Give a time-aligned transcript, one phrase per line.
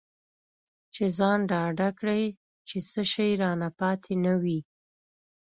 [0.93, 2.23] چې ځان ډاډه کړي
[2.67, 4.59] چې څه شی رانه پاتې نه وي.